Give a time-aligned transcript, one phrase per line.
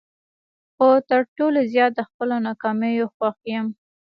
[0.75, 3.67] خو تر ټولو زیات د خپلو ناکامیو خوښ یم.